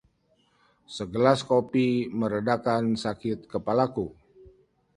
[0.97, 1.85] Segelas kopi
[2.21, 4.07] meredakan sakit kepalaku.